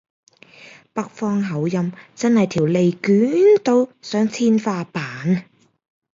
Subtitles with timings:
[0.93, 5.45] 北方口音真係條脷捲到上天花板